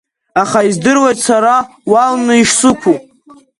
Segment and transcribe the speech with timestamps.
[0.41, 1.55] Аха издыруеит сара
[1.91, 2.95] уалны ишсықәу…